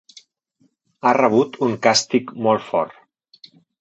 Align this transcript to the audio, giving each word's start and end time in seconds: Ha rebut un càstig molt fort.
Ha 1.03 1.11
rebut 1.17 1.59
un 1.67 1.75
càstig 1.85 2.33
molt 2.49 2.67
fort. 2.71 3.53